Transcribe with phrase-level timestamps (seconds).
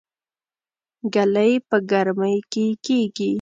[1.13, 3.29] ګلۍ په ګرمۍ کې کيږي